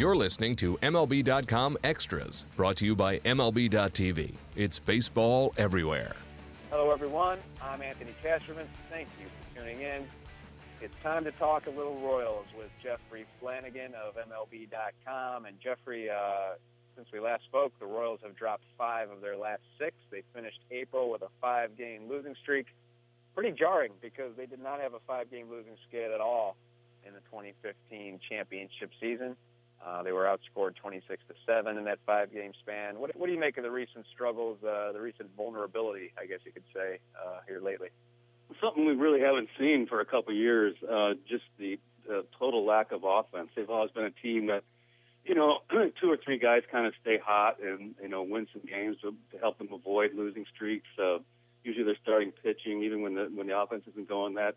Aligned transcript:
You're 0.00 0.16
listening 0.16 0.56
to 0.56 0.78
MLB.com 0.78 1.76
Extras, 1.84 2.46
brought 2.56 2.76
to 2.78 2.86
you 2.86 2.96
by 2.96 3.18
MLB.tv. 3.18 4.32
It's 4.56 4.78
baseball 4.78 5.52
everywhere. 5.58 6.16
Hello, 6.70 6.90
everyone. 6.90 7.38
I'm 7.62 7.82
Anthony 7.82 8.14
Castrovince. 8.24 8.72
Thank 8.88 9.08
you 9.20 9.26
for 9.26 9.60
tuning 9.60 9.82
in. 9.82 10.08
It's 10.80 10.94
time 11.02 11.24
to 11.24 11.32
talk 11.32 11.66
a 11.66 11.70
little 11.70 12.00
Royals 12.00 12.46
with 12.56 12.70
Jeffrey 12.82 13.26
Flanagan 13.40 13.92
of 13.92 14.14
MLB.com. 14.14 15.44
And 15.44 15.60
Jeffrey, 15.60 16.08
uh, 16.08 16.54
since 16.96 17.08
we 17.12 17.20
last 17.20 17.44
spoke, 17.44 17.78
the 17.78 17.84
Royals 17.84 18.20
have 18.22 18.34
dropped 18.34 18.64
five 18.78 19.10
of 19.10 19.20
their 19.20 19.36
last 19.36 19.60
six. 19.78 19.94
They 20.10 20.22
finished 20.32 20.60
April 20.70 21.10
with 21.10 21.20
a 21.20 21.28
five-game 21.42 22.08
losing 22.08 22.36
streak. 22.42 22.68
Pretty 23.34 23.52
jarring 23.52 23.92
because 24.00 24.34
they 24.38 24.46
did 24.46 24.62
not 24.62 24.80
have 24.80 24.94
a 24.94 25.00
five-game 25.06 25.50
losing 25.50 25.76
skid 25.86 26.10
at 26.10 26.22
all 26.22 26.56
in 27.06 27.12
the 27.12 27.20
2015 27.30 28.18
championship 28.30 28.92
season. 28.98 29.36
Uh, 29.84 30.02
they 30.02 30.12
were 30.12 30.24
outscored 30.24 30.76
26 30.76 31.22
to 31.28 31.34
seven 31.46 31.78
in 31.78 31.84
that 31.84 31.98
five-game 32.04 32.52
span. 32.60 32.98
What, 32.98 33.16
what 33.16 33.26
do 33.26 33.32
you 33.32 33.40
make 33.40 33.56
of 33.56 33.64
the 33.64 33.70
recent 33.70 34.04
struggles, 34.12 34.58
uh, 34.62 34.92
the 34.92 35.00
recent 35.00 35.30
vulnerability, 35.36 36.12
I 36.20 36.26
guess 36.26 36.40
you 36.44 36.52
could 36.52 36.64
say, 36.74 36.98
uh, 37.16 37.40
here 37.48 37.60
lately? 37.60 37.88
Something 38.60 38.84
we 38.84 38.92
really 38.92 39.20
haven't 39.20 39.48
seen 39.58 39.86
for 39.86 40.00
a 40.00 40.04
couple 40.04 40.32
of 40.32 40.36
years. 40.36 40.74
Uh, 40.82 41.14
just 41.28 41.44
the, 41.58 41.78
the 42.06 42.26
total 42.38 42.66
lack 42.66 42.92
of 42.92 43.04
offense. 43.04 43.48
They've 43.56 43.70
always 43.70 43.90
been 43.90 44.04
a 44.04 44.10
team 44.10 44.48
that, 44.48 44.64
you 45.24 45.34
know, 45.34 45.60
two 46.00 46.10
or 46.10 46.18
three 46.22 46.38
guys 46.38 46.62
kind 46.70 46.86
of 46.86 46.92
stay 47.00 47.18
hot 47.18 47.56
and 47.62 47.94
you 48.02 48.08
know 48.08 48.22
win 48.22 48.48
some 48.52 48.62
games 48.68 48.96
to, 49.00 49.14
to 49.32 49.38
help 49.38 49.56
them 49.58 49.68
avoid 49.72 50.10
losing 50.14 50.44
streaks. 50.54 50.88
Uh, 50.98 51.18
usually 51.64 51.84
they're 51.84 51.96
starting 52.02 52.32
pitching, 52.32 52.82
even 52.82 53.00
when 53.00 53.14
the 53.14 53.30
when 53.34 53.46
the 53.46 53.58
offense 53.58 53.84
isn't 53.92 54.08
going. 54.08 54.34
That 54.34 54.56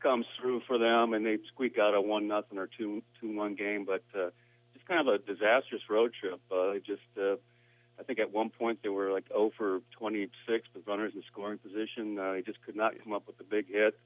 comes 0.00 0.26
through 0.40 0.62
for 0.66 0.78
them, 0.78 1.12
and 1.12 1.26
they 1.26 1.38
squeak 1.48 1.78
out 1.78 1.94
a 1.94 2.00
one 2.00 2.28
nothing 2.28 2.58
or 2.58 2.68
two 2.78 3.02
two 3.20 3.36
one 3.36 3.56
game, 3.56 3.84
but. 3.84 4.04
Uh, 4.18 4.30
kind 4.86 5.06
of 5.06 5.14
a 5.14 5.18
disastrous 5.18 5.82
road 5.88 6.12
trip. 6.18 6.40
Uh, 6.50 6.74
just, 6.84 7.02
uh, 7.18 7.36
I 7.98 8.02
think 8.02 8.18
at 8.18 8.32
one 8.32 8.50
point 8.50 8.80
they 8.82 8.88
were 8.88 9.12
like 9.12 9.28
0 9.28 9.52
for 9.56 9.80
26 9.98 10.68
with 10.74 10.86
runners 10.86 11.12
in 11.14 11.22
scoring 11.30 11.58
position. 11.58 12.18
Uh, 12.18 12.32
they 12.32 12.42
just 12.42 12.62
could 12.62 12.76
not 12.76 12.92
come 13.02 13.12
up 13.12 13.26
with 13.26 13.38
a 13.40 13.44
big 13.44 13.68
hit. 13.68 13.98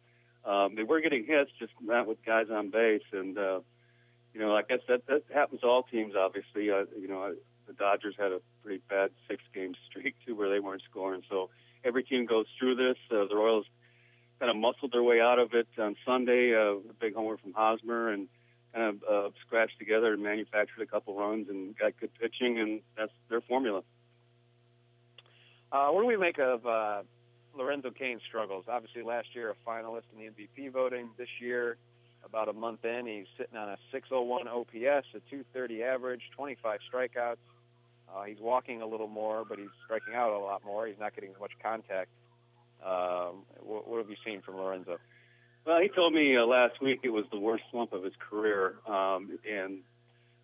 Um, 0.44 0.74
they 0.76 0.82
were 0.82 1.00
getting 1.00 1.24
hits, 1.24 1.50
just 1.58 1.72
not 1.80 2.06
with 2.06 2.24
guys 2.24 2.46
on 2.50 2.70
base. 2.70 3.02
And, 3.12 3.36
uh, 3.36 3.60
you 4.32 4.40
know, 4.40 4.54
I 4.54 4.62
guess 4.62 4.80
that, 4.88 5.06
that 5.06 5.24
happens 5.32 5.62
to 5.62 5.66
all 5.66 5.82
teams, 5.82 6.14
obviously. 6.16 6.70
Uh, 6.70 6.84
you 6.98 7.08
know, 7.08 7.34
the 7.66 7.72
Dodgers 7.72 8.14
had 8.18 8.32
a 8.32 8.40
pretty 8.62 8.82
bad 8.88 9.10
six 9.28 9.42
game 9.54 9.74
streak, 9.88 10.14
too, 10.26 10.34
where 10.34 10.48
they 10.48 10.60
weren't 10.60 10.82
scoring. 10.90 11.22
So 11.28 11.50
every 11.84 12.04
team 12.04 12.26
goes 12.26 12.46
through 12.58 12.76
this. 12.76 12.96
Uh, 13.10 13.26
the 13.28 13.36
Royals 13.36 13.66
kind 14.38 14.50
of 14.50 14.56
muscled 14.56 14.92
their 14.92 15.02
way 15.02 15.20
out 15.20 15.38
of 15.38 15.52
it 15.54 15.66
on 15.78 15.96
Sunday. 16.06 16.54
Uh, 16.54 16.76
a 16.76 16.94
big 17.00 17.14
homer 17.14 17.36
from 17.36 17.52
Hosmer. 17.52 18.10
And, 18.10 18.28
kind 18.74 18.96
of 18.96 19.02
uh, 19.08 19.30
scratched 19.46 19.78
together 19.78 20.12
and 20.12 20.22
manufactured 20.22 20.82
a 20.82 20.86
couple 20.86 21.14
runs 21.14 21.48
and 21.48 21.76
got 21.76 21.92
good 22.00 22.10
pitching, 22.20 22.58
and 22.58 22.80
that's 22.96 23.12
their 23.28 23.40
formula. 23.40 23.82
Uh, 25.70 25.88
what 25.88 26.02
do 26.02 26.06
we 26.06 26.16
make 26.16 26.38
of 26.38 26.66
uh, 26.66 27.02
Lorenzo 27.56 27.90
Cain's 27.90 28.22
struggles? 28.26 28.64
Obviously, 28.68 29.02
last 29.02 29.28
year 29.34 29.50
a 29.50 29.68
finalist 29.68 30.04
in 30.16 30.24
the 30.24 30.30
MVP 30.30 30.72
voting. 30.72 31.10
This 31.18 31.28
year, 31.40 31.76
about 32.24 32.48
a 32.48 32.52
month 32.52 32.84
in, 32.84 33.06
he's 33.06 33.26
sitting 33.36 33.56
on 33.56 33.68
a 33.68 33.76
601 33.92 34.48
OPS, 34.48 35.06
a 35.14 35.20
230 35.30 35.82
average, 35.82 36.22
25 36.36 36.80
strikeouts. 36.92 37.36
Uh, 38.08 38.22
he's 38.24 38.38
walking 38.40 38.80
a 38.80 38.86
little 38.86 39.08
more, 39.08 39.44
but 39.46 39.58
he's 39.58 39.68
striking 39.84 40.14
out 40.14 40.32
a 40.32 40.38
lot 40.38 40.64
more. 40.64 40.86
He's 40.86 40.98
not 40.98 41.14
getting 41.14 41.30
as 41.30 41.40
much 41.40 41.52
contact. 41.62 42.08
Um, 42.84 43.44
what, 43.60 43.86
what 43.88 43.98
have 43.98 44.08
you 44.08 44.16
seen 44.24 44.40
from 44.40 44.56
Lorenzo? 44.56 44.98
Well, 45.68 45.82
he 45.82 45.88
told 45.88 46.14
me 46.14 46.34
uh, 46.34 46.46
last 46.46 46.80
week 46.80 47.00
it 47.02 47.10
was 47.10 47.26
the 47.30 47.38
worst 47.38 47.62
slump 47.70 47.92
of 47.92 48.02
his 48.02 48.14
career, 48.30 48.76
um, 48.86 49.38
and 49.46 49.80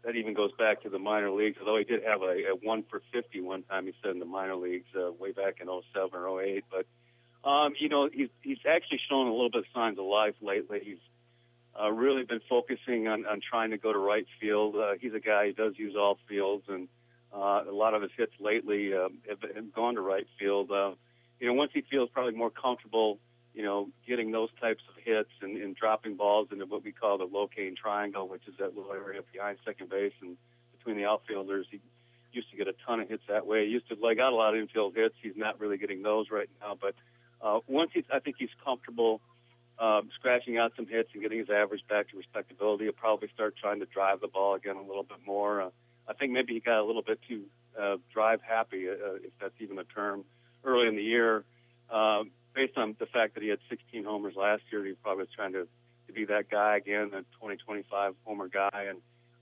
that 0.05 0.16
even 0.16 0.34
goes 0.34 0.50
back 0.58 0.83
to 0.83 0.91
the 0.91 0.98
minor 0.98 1.31
leagues. 1.31 1.56
Although 1.58 1.78
he 1.78 1.84
did 1.84 2.03
have 2.05 2.20
a, 2.20 2.50
a 2.53 2.56
one 2.62 2.84
for 2.91 3.00
fifty 3.10 3.41
one 3.41 3.62
time, 3.62 3.87
he 3.87 3.94
said 4.03 4.10
in 4.10 4.19
the 4.19 4.26
minor 4.26 4.54
leagues 4.54 4.84
uh, 4.94 5.12
way 5.12 5.32
back 5.32 5.62
in 5.62 5.69
'07 5.94 6.10
or 6.12 6.43
'08. 6.43 6.65
But 6.71 7.48
um, 7.48 7.72
you 7.81 7.88
know, 7.88 8.10
he's 8.12 8.28
he's 8.43 8.59
actually 8.69 9.00
shown 9.09 9.28
a 9.28 9.31
little 9.31 9.48
bit 9.48 9.60
of 9.60 9.65
signs 9.72 9.98
of 9.98 10.04
life 10.04 10.34
lately. 10.43 10.81
He's 10.84 10.98
uh, 11.82 11.91
really 11.91 12.25
been 12.25 12.43
focusing 12.47 13.09
on, 13.09 13.25
on 13.25 13.41
trying 13.41 13.71
to 13.71 13.78
go 13.78 13.94
to 13.94 13.98
right 13.98 14.27
field. 14.38 14.77
Uh, 14.77 14.93
he's 15.00 15.15
a 15.15 15.21
guy 15.21 15.47
who 15.47 15.53
does 15.54 15.72
use 15.78 15.94
all 15.97 16.19
fields, 16.28 16.65
and 16.69 16.87
uh, 17.34 17.62
a 17.66 17.72
lot 17.72 17.94
of 17.94 18.03
his 18.03 18.10
hits 18.15 18.34
lately 18.41 18.93
um, 18.93 19.21
have, 19.27 19.38
have 19.54 19.72
gone 19.72 19.94
to 19.94 20.03
right 20.03 20.27
field. 20.38 20.71
Uh, 20.71 20.91
you 21.41 21.47
know, 21.47 21.54
once 21.54 21.71
he 21.72 21.81
feels 21.81 22.10
probably 22.12 22.34
more 22.34 22.50
comfortable 22.50 23.19
you 23.54 23.62
know, 23.62 23.88
getting 24.06 24.32
those 24.32 24.48
types 24.60 24.82
of 24.88 25.03
hits 25.03 25.31
and, 25.41 25.56
and 25.56 25.76
dropping 25.76 26.16
balls 26.16 26.48
into 26.50 26.66
what 26.66 26.82
we 26.82 26.92
call 26.92 27.19
the 27.19 27.25
Lo-Cain 27.25 27.76
triangle, 27.81 28.28
which 28.28 28.47
is 28.48 28.54
that 28.59 28.76
little 28.76 28.92
area 28.92 29.20
behind 29.32 29.59
second 29.65 29.88
base 29.88 30.12
and 30.20 30.37
between 30.76 30.97
the 30.97 31.04
outfielders. 31.04 31.66
He 31.70 31.81
used 32.32 32.50
to 32.50 32.56
get 32.56 32.66
a 32.66 32.75
ton 32.84 33.00
of 33.00 33.09
hits 33.09 33.22
that 33.28 33.47
way. 33.47 33.65
He 33.66 33.70
used 33.70 33.88
to 33.88 33.97
leg 34.03 34.19
out 34.19 34.32
a 34.32 34.37
lot 34.37 34.54
of 34.54 34.60
infield 34.60 34.94
hits. 34.97 35.15
He's 35.22 35.37
not 35.37 35.60
really 35.60 35.78
getting 35.78 36.03
those 36.03 36.26
right 36.31 36.50
now, 36.60 36.76
but 36.81 36.94
uh, 37.41 37.60
once 37.69 37.91
he's, 37.94 38.04
I 38.12 38.19
think 38.19 38.37
he's 38.38 38.50
comfortable 38.65 39.20
um, 39.78 40.10
scratching 40.19 40.59
out 40.59 40.72
some 40.76 40.86
hits 40.86 41.10
and 41.15 41.22
getting 41.22 41.38
his 41.38 41.50
average 41.50 41.82
back 41.88 42.09
to 42.10 42.16
respectability. 42.16 42.84
He'll 42.84 42.92
probably 42.92 43.28
start 43.34 43.54
trying 43.56 43.81
to 43.81 43.86
drive 43.86 44.21
the 44.21 44.28
ball 44.28 44.54
again 44.54 44.76
a 44.76 44.82
little 44.82 45.03
bit 45.03 45.19
more. 45.26 45.62
Uh, 45.62 45.71
I 46.09 46.15
think 46.15 46.32
maybe 46.32 46.54
he 46.54 46.60
got 46.60 46.81
a 46.81 46.84
little 46.84 47.03
bit 47.03 47.21
too 47.28 47.42
uh, 47.81 47.97
drive 48.12 48.41
happy, 48.42 48.88
uh, 48.88 49.15
if 49.22 49.32
that's 49.41 49.54
even 49.60 49.78
a 49.78 49.84
term, 49.84 50.25
early 50.65 50.88
in 50.88 50.97
the 50.97 51.03
year. 51.03 51.44
Um, 51.91 52.31
based 52.54 52.76
on 52.76 52.97
the 52.98 53.06
fact 53.06 53.34
that 53.34 53.42
he 53.42 53.48
had 53.48 53.59
16 53.69 54.04
homers 54.04 54.34
last 54.37 54.62
year, 54.70 54.84
he 54.84 54.92
probably 55.03 55.22
was 55.22 55.28
trying 55.34 55.53
to, 55.53 55.66
to 56.06 56.12
be 56.12 56.25
that 56.26 56.48
guy 56.50 56.76
again, 56.76 57.10
the 57.10 57.25
20, 57.41 57.56
25 57.56 58.15
homer 58.25 58.48
guy, 58.48 58.87
and 58.88 58.98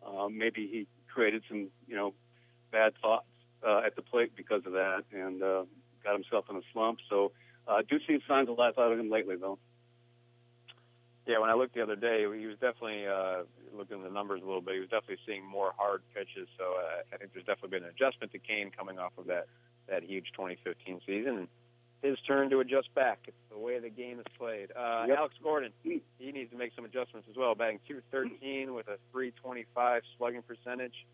um, 0.06 0.36
maybe 0.38 0.66
he 0.66 0.86
created 1.12 1.42
some, 1.48 1.68
you 1.86 1.96
know, 1.96 2.14
bad 2.70 2.94
thoughts 3.00 3.26
uh, 3.66 3.82
at 3.84 3.96
the 3.96 4.02
plate 4.02 4.32
because 4.36 4.62
of 4.66 4.72
that, 4.72 5.04
and 5.12 5.42
uh, 5.42 5.64
got 6.02 6.14
himself 6.14 6.46
in 6.50 6.56
a 6.56 6.62
slump. 6.72 6.98
So, 7.08 7.32
uh, 7.68 7.82
do 7.88 7.98
see 8.06 8.18
signs 8.26 8.48
of 8.48 8.58
life 8.58 8.74
out 8.78 8.90
of 8.90 8.98
him 8.98 9.10
lately, 9.10 9.36
though. 9.36 9.58
Yeah, 11.26 11.38
when 11.38 11.50
I 11.50 11.54
looked 11.54 11.74
the 11.74 11.82
other 11.82 11.94
day, 11.94 12.26
he 12.36 12.46
was 12.46 12.58
definitely 12.58 13.06
uh, 13.06 13.44
looking 13.72 13.98
at 13.98 14.02
the 14.02 14.10
numbers 14.10 14.40
a 14.42 14.46
little 14.46 14.60
bit. 14.60 14.74
He 14.74 14.80
was 14.80 14.88
definitely 14.88 15.22
seeing 15.24 15.46
more 15.46 15.72
hard 15.78 16.02
pitches. 16.12 16.48
So 16.58 16.64
uh, 16.64 17.14
I 17.14 17.16
think 17.16 17.32
there's 17.32 17.46
definitely 17.46 17.78
been 17.78 17.84
an 17.84 17.94
adjustment 17.94 18.32
to 18.32 18.40
Cain 18.40 18.72
coming 18.76 18.98
off 18.98 19.12
of 19.16 19.26
that 19.26 19.46
that 19.88 20.02
huge 20.02 20.32
2015 20.34 21.00
season. 21.06 21.48
His 22.02 22.18
turn 22.26 22.50
to 22.50 22.58
adjust 22.58 22.92
back. 22.94 23.20
It's 23.28 23.36
the 23.48 23.58
way 23.58 23.78
the 23.78 23.88
game 23.88 24.18
is 24.18 24.26
played. 24.36 24.72
Uh, 24.76 25.04
yep. 25.06 25.18
Alex 25.18 25.34
Gordon, 25.42 25.72
he 25.84 26.02
needs 26.20 26.50
to 26.50 26.56
make 26.58 26.72
some 26.74 26.84
adjustments 26.84 27.28
as 27.30 27.36
well. 27.36 27.54
Batting 27.54 27.78
213 27.86 28.74
with 28.74 28.88
a 28.88 28.98
325 29.12 30.02
slugging 30.18 30.42
percentage. 30.42 31.06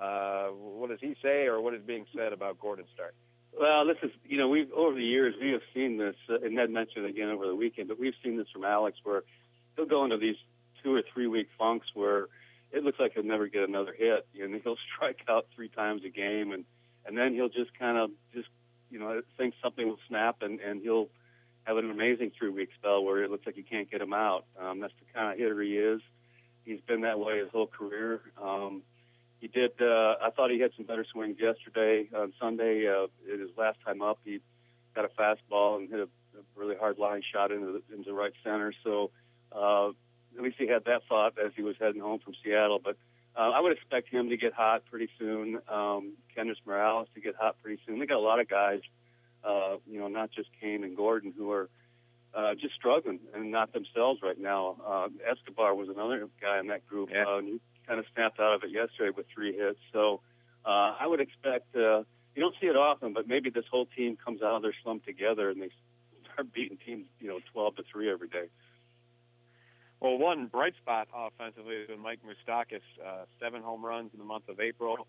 Uh, 0.00 0.48
what 0.50 0.90
does 0.90 1.00
he 1.00 1.16
say, 1.20 1.46
or 1.46 1.60
what 1.60 1.74
is 1.74 1.82
being 1.82 2.06
said 2.14 2.32
about 2.32 2.60
Gordon's 2.60 2.88
start? 2.94 3.14
Well, 3.58 3.86
this 3.86 3.96
is, 4.02 4.10
you 4.24 4.38
know, 4.38 4.48
we've 4.48 4.70
over 4.72 4.94
the 4.94 5.02
years 5.02 5.34
we 5.40 5.50
have 5.50 5.62
seen 5.74 5.98
this, 5.98 6.14
uh, 6.30 6.38
and 6.44 6.54
Ned 6.54 6.70
mentioned 6.70 7.06
it 7.06 7.10
again 7.10 7.30
over 7.30 7.46
the 7.46 7.56
weekend, 7.56 7.88
but 7.88 7.98
we've 7.98 8.14
seen 8.22 8.36
this 8.36 8.46
from 8.52 8.64
Alex, 8.64 8.98
where 9.02 9.24
he'll 9.74 9.86
go 9.86 10.04
into 10.04 10.18
these 10.18 10.36
two 10.82 10.94
or 10.94 11.02
three 11.12 11.26
week 11.26 11.48
funks 11.58 11.86
where 11.94 12.26
it 12.70 12.84
looks 12.84 13.00
like 13.00 13.14
he'll 13.14 13.24
never 13.24 13.48
get 13.48 13.68
another 13.68 13.94
hit, 13.96 14.28
and 14.40 14.60
he'll 14.62 14.76
strike 14.94 15.20
out 15.28 15.46
three 15.54 15.68
times 15.68 16.02
a 16.04 16.10
game, 16.10 16.52
and 16.52 16.64
and 17.06 17.16
then 17.16 17.34
he'll 17.34 17.48
just 17.48 17.76
kind 17.78 17.96
of 17.96 18.10
just 18.34 18.48
you 18.98 19.04
know, 19.04 19.22
thinks 19.36 19.56
something 19.62 19.86
will 19.86 19.98
snap 20.08 20.42
and, 20.42 20.60
and 20.60 20.82
he'll 20.82 21.08
have 21.64 21.76
an 21.76 21.90
amazing 21.90 22.32
three 22.36 22.50
week 22.50 22.70
spell 22.78 23.04
where 23.04 23.22
it 23.22 23.30
looks 23.30 23.46
like 23.46 23.56
you 23.56 23.64
can't 23.64 23.90
get 23.90 24.00
him 24.00 24.12
out. 24.12 24.44
Um, 24.60 24.80
that's 24.80 24.92
the 24.98 25.12
kind 25.12 25.32
of 25.32 25.38
hitter 25.38 25.60
he 25.62 25.76
is. 25.76 26.00
He's 26.64 26.80
been 26.80 27.02
that 27.02 27.18
way 27.18 27.38
his 27.38 27.48
whole 27.50 27.66
career. 27.66 28.20
Um, 28.42 28.82
he 29.40 29.46
did. 29.46 29.70
Uh, 29.80 30.16
I 30.20 30.30
thought 30.34 30.50
he 30.50 30.60
had 30.60 30.72
some 30.76 30.84
better 30.84 31.06
swings 31.12 31.36
yesterday. 31.38 32.08
On 32.14 32.32
Sunday, 32.40 32.88
uh, 32.88 33.06
his 33.30 33.50
last 33.56 33.78
time 33.84 34.02
up, 34.02 34.18
he 34.24 34.40
got 34.94 35.04
a 35.04 35.08
fastball 35.08 35.78
and 35.78 35.88
hit 35.88 36.00
a, 36.00 36.04
a 36.04 36.42
really 36.56 36.74
hard 36.76 36.98
line 36.98 37.22
shot 37.32 37.52
into 37.52 37.80
the, 37.88 37.94
into 37.94 38.12
right 38.12 38.32
center. 38.42 38.72
So 38.82 39.10
uh, 39.52 39.90
at 40.36 40.42
least 40.42 40.56
he 40.58 40.66
had 40.66 40.84
that 40.86 41.02
thought 41.08 41.34
as 41.38 41.52
he 41.54 41.62
was 41.62 41.76
heading 41.78 42.00
home 42.00 42.18
from 42.18 42.34
Seattle. 42.42 42.80
But 42.82 42.96
uh, 43.38 43.50
I 43.50 43.60
would 43.60 43.72
expect 43.72 44.08
him 44.08 44.30
to 44.30 44.36
get 44.36 44.52
hot 44.52 44.82
pretty 44.90 45.08
soon. 45.18 45.60
Um, 45.68 46.14
Kendrys 46.36 46.56
Morales 46.66 47.06
to 47.14 47.20
get 47.20 47.36
hot 47.36 47.56
pretty 47.62 47.80
soon. 47.86 48.00
They 48.00 48.06
got 48.06 48.16
a 48.16 48.20
lot 48.20 48.40
of 48.40 48.48
guys, 48.48 48.80
uh, 49.44 49.76
you 49.86 50.00
know, 50.00 50.08
not 50.08 50.32
just 50.32 50.48
Cain 50.60 50.82
and 50.82 50.96
Gordon, 50.96 51.32
who 51.36 51.52
are 51.52 51.68
uh, 52.34 52.54
just 52.54 52.74
struggling 52.74 53.20
and 53.34 53.52
not 53.52 53.72
themselves 53.72 54.20
right 54.22 54.38
now. 54.38 54.76
Uh, 54.84 55.08
Escobar 55.30 55.74
was 55.76 55.88
another 55.88 56.28
guy 56.40 56.58
in 56.58 56.66
that 56.66 56.86
group. 56.88 57.10
Yeah. 57.12 57.24
Uh, 57.26 57.38
and 57.38 57.46
he 57.46 57.60
kind 57.86 58.00
of 58.00 58.06
snapped 58.12 58.40
out 58.40 58.54
of 58.54 58.64
it 58.64 58.70
yesterday 58.70 59.10
with 59.16 59.26
three 59.32 59.56
hits. 59.56 59.78
So 59.92 60.20
uh, 60.66 60.96
I 60.98 61.06
would 61.06 61.20
expect. 61.20 61.76
Uh, 61.76 62.02
you 62.34 62.42
don't 62.42 62.54
see 62.60 62.66
it 62.66 62.76
often, 62.76 63.12
but 63.12 63.26
maybe 63.26 63.50
this 63.50 63.64
whole 63.70 63.86
team 63.96 64.16
comes 64.22 64.42
out 64.42 64.56
of 64.56 64.62
their 64.62 64.74
slump 64.82 65.04
together 65.04 65.50
and 65.50 65.62
they 65.62 65.70
start 66.32 66.52
beating 66.54 66.78
teams, 66.84 67.06
you 67.20 67.28
know, 67.28 67.38
12 67.52 67.76
to 67.76 67.82
three 67.90 68.10
every 68.10 68.28
day. 68.28 68.48
Well, 70.00 70.16
one 70.16 70.46
bright 70.46 70.74
spot 70.80 71.08
offensively 71.12 71.74
is 71.74 71.90
Mike 72.00 72.20
Moustakas, 72.24 72.82
uh, 73.04 73.24
seven 73.40 73.62
home 73.62 73.84
runs 73.84 74.10
in 74.12 74.18
the 74.18 74.24
month 74.24 74.48
of 74.48 74.60
April. 74.60 75.06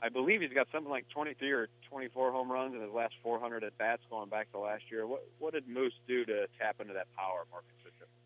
I 0.00 0.08
believe 0.08 0.40
he's 0.40 0.52
got 0.52 0.66
something 0.72 0.90
like 0.90 1.08
23 1.10 1.52
or 1.52 1.68
24 1.88 2.32
home 2.32 2.50
runs 2.50 2.74
in 2.74 2.80
his 2.80 2.90
last 2.90 3.14
400 3.22 3.62
at 3.62 3.76
bats 3.78 4.02
going 4.10 4.28
back 4.28 4.50
to 4.52 4.58
last 4.58 4.84
year. 4.90 5.06
What 5.06 5.22
what 5.38 5.52
did 5.52 5.68
Moose 5.68 5.92
do 6.08 6.24
to 6.24 6.46
tap 6.58 6.80
into 6.80 6.94
that 6.94 7.06
power 7.16 7.44
more 7.50 7.62
consistently? 7.68 8.18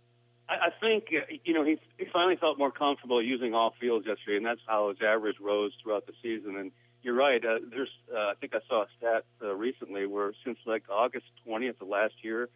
I, 0.49 0.69
I 0.69 0.71
think 0.81 1.05
uh, 1.13 1.27
you 1.45 1.53
know 1.53 1.65
he 1.65 1.79
he 1.99 2.07
finally 2.11 2.37
felt 2.37 2.57
more 2.57 2.71
comfortable 2.71 3.23
using 3.23 3.53
all 3.53 3.75
fields 3.79 4.07
yesterday, 4.07 4.39
and 4.39 4.47
that's 4.47 4.61
how 4.67 4.89
his 4.89 4.99
average 5.05 5.37
rose 5.41 5.73
throughout 5.83 6.07
the 6.07 6.15
season. 6.23 6.57
And 6.57 6.73
you're 7.03 7.15
right. 7.15 7.45
Uh, 7.45 7.59
there's 7.69 7.93
uh, 8.15 8.31
I 8.31 8.35
think 8.41 8.55
I 8.55 8.61
saw 8.69 8.85
a 8.85 8.87
stat 8.97 9.25
uh, 9.43 9.55
recently 9.55 10.07
where 10.07 10.33
since 10.45 10.59
like 10.65 10.85
August 10.89 11.27
20th 11.47 11.81
of 11.83 11.89
last 11.89 12.15
year, 12.23 12.49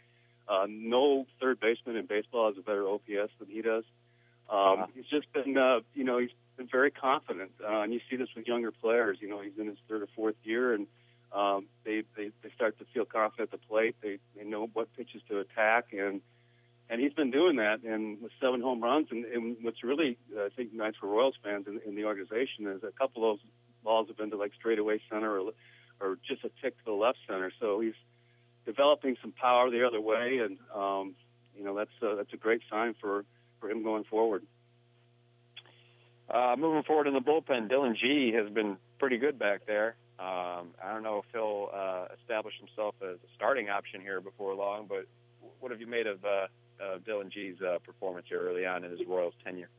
uh, 0.51 0.67
no 0.69 1.27
third 1.41 1.61
baseman 1.61 1.97
in 1.97 2.07
baseball 2.07 2.49
has 2.49 2.59
a 2.59 2.63
better 2.63 2.87
OPS 2.89 3.33
than 3.39 3.49
he 3.49 3.63
does. 3.63 3.85
Um, 4.51 4.87
He's 4.95 5.07
just 5.07 5.33
been, 5.33 5.57
uh, 5.57 5.81
you 5.95 6.03
know, 6.03 6.19
he's 6.19 6.31
been 6.57 6.67
very 6.67 6.91
confident, 6.91 7.53
uh, 7.63 7.83
and 7.83 7.93
you 7.95 8.01
see 8.11 8.17
this 8.17 8.29
with 8.35 8.49
younger 8.49 8.73
players. 8.73 9.19
You 9.21 9.29
know, 9.29 9.41
he's 9.41 9.57
in 9.57 9.69
his 9.69 9.79
third 9.89 10.03
or 10.03 10.09
fourth 10.17 10.35
year, 10.43 10.75
and 10.75 10.89
um, 11.33 11.67
they, 11.85 12.03
they 12.17 12.33
they 12.43 12.51
start 12.57 12.77
to 12.81 12.85
feel 12.93 13.05
confident 13.05 13.53
at 13.53 13.61
the 13.61 13.65
plate. 13.65 13.95
They 14.03 14.19
they 14.37 14.45
know 14.45 14.69
what 14.73 14.93
pitches 14.97 15.23
to 15.29 15.39
attack, 15.39 15.93
and 15.93 16.21
and 16.89 17.01
he's 17.01 17.13
been 17.13 17.31
doing 17.31 17.57
that. 17.57 17.85
And 17.85 18.21
with 18.21 18.33
seven 18.41 18.61
home 18.61 18.83
runs, 18.83 19.07
and, 19.13 19.25
and 19.27 19.57
what's 19.63 19.85
really 19.85 20.19
uh, 20.37 20.47
I 20.47 20.49
think 20.49 20.75
nice 20.75 20.95
for 21.01 21.07
Royals 21.07 21.37
fans 21.45 21.69
in, 21.69 21.81
in 21.87 21.95
the 21.95 22.07
organization 22.07 22.67
is 22.67 22.83
a 22.83 22.91
couple 22.91 23.31
of 23.31 23.39
those 23.39 23.47
balls 23.85 24.09
have 24.09 24.17
been 24.17 24.31
to 24.31 24.37
like 24.37 24.53
straightaway 24.59 25.01
center 25.09 25.39
or 25.39 25.53
or 26.01 26.19
just 26.27 26.43
a 26.45 26.51
tick 26.61 26.77
to 26.79 26.85
the 26.87 26.93
left 26.93 27.19
center. 27.29 27.53
So 27.61 27.79
he's 27.79 27.95
developing 28.71 29.17
some 29.21 29.33
power 29.33 29.71
the 29.71 29.87
other 29.87 30.01
way, 30.01 30.39
and 30.39 30.59
um, 30.75 31.15
you 31.57 31.65
know 31.65 31.77
that's 31.77 31.91
a, 32.03 32.17
that's 32.17 32.33
a 32.33 32.37
great 32.37 32.63
sign 32.71 32.95
for 33.01 33.25
for 33.61 33.71
him 33.71 33.83
going 33.83 34.05
forward. 34.05 34.43
Uh, 36.33 36.55
moving 36.57 36.85
forward 36.85 37.09
in 37.09 37.15
the 37.15 37.21
bullpen, 37.21 37.69
Dillon 37.69 37.97
Gee 38.01 38.33
has 38.33 38.49
been 38.53 38.77
pretty 38.99 39.19
good 39.19 39.39
back 39.39 39.67
there. 39.67 39.97
Um, 40.21 40.75
I 40.83 40.93
don't 40.93 41.03
know 41.03 41.19
if 41.19 41.25
he'll 41.33 41.71
uh, 41.75 42.07
establish 42.21 42.55
himself 42.61 42.95
as 43.03 43.17
a 43.17 43.31
starting 43.35 43.69
option 43.69 44.01
here 44.01 44.21
before 44.21 44.55
long, 44.55 44.87
but 44.89 45.07
what 45.59 45.73
have 45.73 45.81
you 45.81 45.89
made 45.89 46.07
of 46.07 46.25
uh, 46.25 46.29
uh, 46.29 46.99
Dillon 47.05 47.31
Gee's 47.33 47.57
uh, 47.61 47.79
performance 47.85 48.27
here 48.29 48.41
early 48.41 48.65
on 48.65 48.85
in 48.85 48.91
his 48.93 49.01
Royals 49.09 49.35
tenure? 49.45 49.71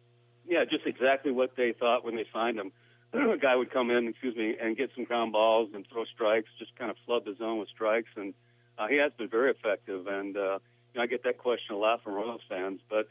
Yeah, 0.46 0.66
just 0.70 0.86
exactly 0.86 1.32
what 1.32 1.56
they 1.56 1.74
thought 1.80 2.04
when 2.04 2.16
they 2.16 2.26
signed 2.34 2.58
him. 2.58 2.72
a 3.14 3.38
guy 3.38 3.56
would 3.56 3.72
come 3.72 3.92
in, 3.92 4.08
excuse 4.08 4.36
me, 4.36 4.56
and 4.62 4.76
get 4.76 4.90
some 4.96 5.06
ground 5.06 5.32
balls 5.32 5.70
and 5.74 5.86
throw 5.92 6.04
strikes, 6.06 6.50
just 6.60 6.76
kind 6.76 6.90
of 6.90 6.98
flood 7.06 7.24
the 7.26 7.36
zone 7.38 7.60
with 7.60 7.70
strikes, 7.70 8.10
and 8.16 8.34
uh, 8.78 8.88
he 8.88 8.98
has 8.98 9.12
been 9.18 9.30
very 9.30 9.52
effective. 9.52 10.08
And 10.08 10.36
uh, 10.36 10.60
you 10.94 10.98
know, 10.98 11.04
I 11.04 11.08
get 11.08 11.24
that 11.24 11.38
question 11.38 11.76
a 11.76 11.78
lot 11.78 12.04
from 12.04 12.14
Royals 12.14 12.42
fans, 12.50 12.80
but 12.90 13.08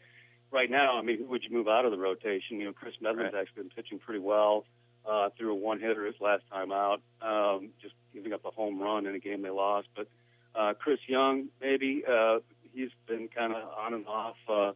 right 0.50 0.70
now, 0.70 0.98
I 0.98 1.02
mean, 1.02 1.18
who 1.18 1.24
would 1.26 1.44
you 1.44 1.50
move 1.50 1.68
out 1.68 1.84
of 1.84 1.92
the 1.92 1.98
rotation? 1.98 2.58
You 2.58 2.66
know, 2.66 2.72
Kris 2.72 2.94
Medlen's 3.00 3.32
right. 3.32 3.42
actually 3.42 3.64
been 3.64 3.70
pitching 3.70 3.98
pretty 3.98 4.20
well. 4.20 4.64
Uh, 5.08 5.30
threw 5.38 5.52
a 5.52 5.54
one 5.54 5.80
hitter 5.80 6.04
his 6.04 6.14
last 6.20 6.42
time 6.52 6.70
out, 6.72 7.00
um, 7.22 7.70
just 7.80 7.94
giving 8.12 8.34
up 8.34 8.44
a 8.44 8.50
home 8.50 8.78
run 8.78 9.06
in 9.06 9.14
a 9.14 9.18
game 9.18 9.40
they 9.40 9.48
lost. 9.50 9.88
But 9.96 10.08
uh, 10.54 10.74
Chris 10.74 10.98
Young, 11.06 11.48
maybe 11.60 12.04
uh, 12.06 12.40
he's 12.74 12.90
been 13.06 13.28
kind 13.28 13.54
of 13.54 13.62
on 13.78 13.94
and 13.94 14.06
off, 14.06 14.36
uh, 14.46 14.72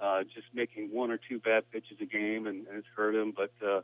uh, 0.00 0.22
just 0.24 0.46
making 0.52 0.88
one 0.92 1.12
or 1.12 1.18
two 1.18 1.38
bad 1.38 1.70
pitches 1.70 1.98
a 2.00 2.04
game, 2.04 2.48
and, 2.48 2.66
and 2.66 2.78
it's 2.78 2.86
hurt 2.96 3.14
him. 3.14 3.32
But 3.34 3.52
uh, 3.64 3.82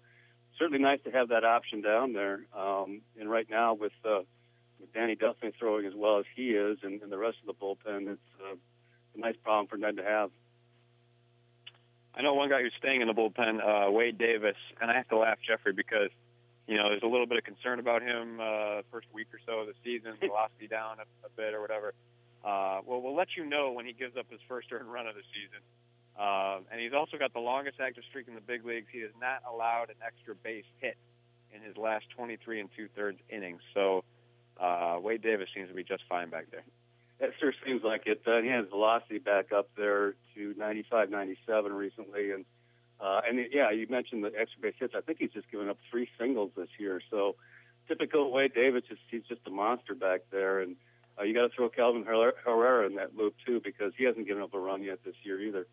certainly 0.58 0.82
nice 0.82 0.98
to 1.04 1.12
have 1.12 1.28
that 1.28 1.44
option 1.44 1.82
down 1.82 2.12
there. 2.14 2.40
Um, 2.56 3.02
and 3.19 3.31
right 3.31 3.48
now, 3.48 3.75
with 3.75 3.93
uh, 4.04 4.20
with 4.86 4.94
Danny 4.94 5.16
Duffy 5.16 5.52
throwing 5.58 5.86
as 5.86 5.92
well 5.94 6.18
as 6.18 6.24
he 6.34 6.50
is, 6.50 6.78
and, 6.82 7.02
and 7.02 7.10
the 7.10 7.18
rest 7.18 7.38
of 7.40 7.46
the 7.46 7.54
bullpen, 7.54 8.12
it's 8.12 8.20
uh, 8.40 8.54
a 9.16 9.18
nice 9.18 9.36
problem 9.42 9.66
for 9.66 9.76
Ned 9.76 9.96
to 9.96 10.04
have. 10.04 10.30
I 12.14 12.22
know 12.22 12.34
one 12.34 12.48
guy 12.48 12.62
who's 12.62 12.72
staying 12.78 13.02
in 13.02 13.08
the 13.08 13.14
bullpen, 13.14 13.60
uh, 13.60 13.90
Wade 13.90 14.18
Davis, 14.18 14.56
and 14.80 14.90
I 14.90 14.96
have 14.96 15.08
to 15.08 15.18
laugh, 15.18 15.38
Jeffrey, 15.46 15.72
because 15.72 16.10
you 16.66 16.76
know 16.76 16.88
there's 16.88 17.02
a 17.02 17.08
little 17.08 17.26
bit 17.26 17.38
of 17.38 17.44
concern 17.44 17.78
about 17.78 18.02
him 18.02 18.40
uh, 18.40 18.82
first 18.90 19.06
week 19.12 19.28
or 19.34 19.40
so 19.44 19.60
of 19.60 19.66
the 19.66 19.74
season, 19.84 20.14
velocity 20.20 20.66
down 20.66 20.96
a, 20.98 21.26
a 21.26 21.30
bit 21.36 21.52
or 21.52 21.60
whatever. 21.60 21.92
Uh, 22.44 22.80
well, 22.86 23.02
we'll 23.02 23.16
let 23.16 23.28
you 23.36 23.44
know 23.44 23.72
when 23.72 23.84
he 23.84 23.92
gives 23.92 24.16
up 24.16 24.30
his 24.30 24.40
first 24.48 24.68
earned 24.72 24.90
run 24.90 25.06
of 25.06 25.14
the 25.14 25.26
season. 25.34 25.60
Uh, 26.16 26.60
and 26.72 26.80
he's 26.80 26.94
also 26.96 27.18
got 27.18 27.34
the 27.34 27.40
longest 27.40 27.76
active 27.80 28.04
streak 28.08 28.28
in 28.28 28.34
the 28.34 28.40
big 28.40 28.64
leagues. 28.64 28.86
He 28.90 29.00
has 29.00 29.10
not 29.20 29.42
allowed 29.44 29.90
an 29.90 29.96
extra 30.00 30.34
base 30.34 30.64
hit 30.80 30.96
in 31.52 31.60
his 31.60 31.76
last 31.76 32.06
23 32.16 32.60
and 32.60 32.70
two 32.74 32.88
thirds 32.96 33.18
innings. 33.28 33.60
So 33.74 34.04
uh, 34.61 34.99
Wade 35.00 35.23
Davis 35.23 35.49
seems 35.55 35.69
to 35.69 35.75
be 35.75 35.85
just 35.85 36.03
fine 36.08 36.31
back 36.31 36.47
there. 36.50 36.64
It 37.19 37.32
sure 37.41 37.53
seems 37.64 37.82
like 37.82 38.03
it. 38.06 38.23
Uh, 38.26 38.43
he 38.43 38.49
has 38.49 38.67
velocity 38.69 39.19
back 39.19 39.53
up 39.53 39.70
there 39.76 40.14
to 40.35 40.55
95, 40.58 41.11
97 41.11 41.73
recently, 41.73 42.32
and 42.32 42.44
uh, 43.00 43.20
and 43.29 43.38
yeah, 43.53 43.70
you 43.70 43.87
mentioned 43.88 44.25
the 44.25 44.32
extra 44.38 44.61
base 44.61 44.75
hits. 44.79 44.94
I 44.97 45.00
think 45.00 45.19
he's 45.19 45.32
just 45.32 45.50
given 45.50 45.69
up 45.69 45.79
three 45.91 46.08
singles 46.19 46.50
this 46.56 46.69
year. 46.79 47.00
So 47.11 47.37
typical 47.88 48.32
Wade 48.32 48.55
Davis, 48.55 48.85
just, 48.88 49.00
he's 49.11 49.23
just 49.29 49.43
a 49.47 49.50
monster 49.50 49.94
back 49.94 50.23
there, 50.31 50.61
and 50.61 50.76
uh, 51.19 51.25
you 51.25 51.35
got 51.35 51.43
to 51.43 51.49
throw 51.55 51.69
Kelvin 51.69 52.05
Herrera 52.05 52.87
in 52.87 52.97
that 52.97 53.17
loop 53.17 53.35
too 53.47 53.61
because 53.62 53.93
he 53.97 54.05
hasn't 54.05 54.26
given 54.26 54.43
up 54.43 54.55
a 54.55 54.58
run 54.58 54.82
yet 54.82 54.99
this 55.05 55.14
year 55.23 55.41
either. 55.41 55.67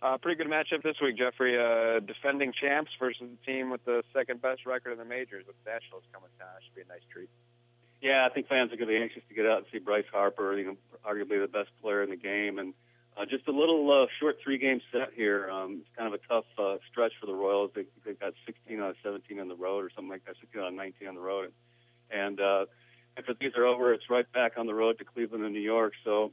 Uh, 0.00 0.16
pretty 0.16 0.36
good 0.42 0.50
matchup 0.50 0.82
this 0.82 0.96
week, 1.02 1.18
Jeffrey. 1.18 1.58
Uh, 1.58 1.98
defending 1.98 2.52
champs 2.52 2.90
versus 3.00 3.22
the 3.22 3.52
team 3.52 3.70
with 3.70 3.84
the 3.84 4.04
second 4.14 4.40
best 4.40 4.64
record 4.64 4.92
in 4.92 4.98
the 4.98 5.04
majors 5.04 5.44
with 5.46 5.56
the 5.64 5.70
Nationals 5.70 6.04
coming 6.12 6.30
down. 6.38 6.48
Should 6.62 6.74
be 6.74 6.82
a 6.82 6.86
nice 6.86 7.02
treat. 7.12 7.28
Yeah, 8.00 8.24
I 8.24 8.32
think 8.32 8.46
fans 8.46 8.72
are 8.72 8.76
going 8.76 8.86
to 8.86 8.94
be 8.94 9.02
anxious 9.02 9.22
to 9.28 9.34
get 9.34 9.44
out 9.44 9.58
and 9.58 9.66
see 9.72 9.78
Bryce 9.78 10.06
Harper, 10.12 10.56
you 10.56 10.64
know, 10.66 10.76
arguably 11.04 11.42
the 11.42 11.50
best 11.50 11.70
player 11.82 12.04
in 12.04 12.10
the 12.10 12.16
game, 12.16 12.60
and 12.60 12.74
uh, 13.16 13.26
just 13.26 13.48
a 13.48 13.50
little 13.50 13.90
uh, 13.90 14.06
short 14.20 14.36
three-game 14.42 14.80
set 14.92 15.10
here. 15.16 15.50
Um, 15.50 15.82
it's 15.82 15.90
kind 15.98 16.14
of 16.14 16.20
a 16.20 16.24
tough 16.28 16.44
uh, 16.56 16.76
stretch 16.88 17.14
for 17.18 17.26
the 17.26 17.34
Royals. 17.34 17.72
They, 17.74 17.86
they've 18.06 18.18
got 18.18 18.34
16 18.46 18.78
out 18.78 18.90
of 18.90 18.96
17 19.02 19.40
on 19.40 19.48
the 19.48 19.56
road, 19.56 19.84
or 19.84 19.90
something 19.90 20.10
like 20.10 20.24
that. 20.26 20.36
16 20.40 20.60
out 20.60 20.68
of 20.68 20.74
19 20.74 21.08
on 21.08 21.14
the 21.16 21.20
road, 21.20 21.50
and 22.08 22.40
uh, 22.40 22.66
after 23.16 23.34
these 23.34 23.56
are 23.56 23.66
over, 23.66 23.92
it's 23.92 24.08
right 24.08 24.30
back 24.32 24.52
on 24.56 24.66
the 24.66 24.74
road 24.74 24.98
to 24.98 25.04
Cleveland 25.04 25.42
and 25.42 25.52
New 25.52 25.60
York. 25.60 25.94
So 26.04 26.30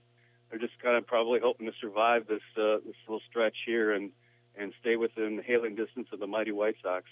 they're 0.49 0.59
just 0.59 0.77
kind 0.81 0.95
of 0.97 1.05
probably 1.07 1.39
hoping 1.41 1.65
to 1.65 1.73
survive 1.81 2.27
this 2.27 2.43
uh, 2.57 2.77
this 2.85 2.95
little 3.07 3.21
stretch 3.29 3.55
here 3.65 3.93
and 3.93 4.11
and 4.57 4.73
stay 4.79 4.95
within 4.95 5.41
hailing 5.45 5.75
distance 5.75 6.07
of 6.13 6.19
the 6.19 6.27
mighty 6.27 6.51
White 6.51 6.75
Sox. 6.81 7.05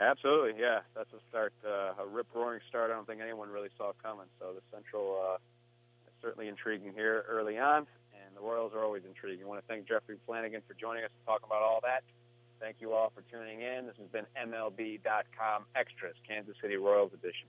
Absolutely, 0.00 0.60
yeah, 0.60 0.80
that's 0.96 1.12
a 1.12 1.20
start, 1.28 1.52
uh, 1.64 1.92
a 2.02 2.06
rip 2.06 2.26
roaring 2.34 2.60
start. 2.68 2.90
I 2.90 2.94
don't 2.94 3.06
think 3.06 3.20
anyone 3.20 3.50
really 3.50 3.68
saw 3.76 3.92
coming. 4.02 4.26
So 4.38 4.52
the 4.54 4.62
Central 4.72 5.20
uh, 5.20 5.36
is 6.08 6.14
certainly 6.22 6.48
intriguing 6.48 6.92
here 6.94 7.24
early 7.28 7.58
on, 7.58 7.86
and 8.16 8.34
the 8.34 8.40
Royals 8.40 8.72
are 8.74 8.82
always 8.82 9.02
intriguing. 9.06 9.44
I 9.44 9.48
want 9.48 9.60
to 9.60 9.66
thank 9.68 9.86
Jeffrey 9.86 10.16
Flanagan 10.24 10.62
for 10.66 10.72
joining 10.72 11.04
us 11.04 11.10
to 11.20 11.26
talk 11.26 11.44
about 11.44 11.60
all 11.60 11.80
that. 11.84 12.02
Thank 12.60 12.76
you 12.80 12.92
all 12.92 13.12
for 13.14 13.22
tuning 13.30 13.60
in. 13.60 13.86
This 13.86 13.96
has 14.00 14.08
been 14.08 14.24
MLB.com 14.36 15.64
Extras, 15.76 16.16
Kansas 16.26 16.56
City 16.62 16.76
Royals 16.76 17.12
edition. 17.12 17.48